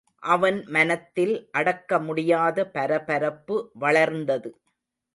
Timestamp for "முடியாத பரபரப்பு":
1.99-3.57